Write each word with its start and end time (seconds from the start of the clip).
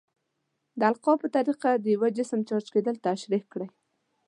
د 0.79 0.81
القاء 0.91 1.17
په 1.21 1.27
طریقه 1.35 1.69
د 1.77 1.85
یو 1.93 2.03
جسم 2.17 2.39
چارج 2.47 2.67
کیدل 2.75 2.95
تشریح 3.07 3.43
کړئ. 3.51 3.69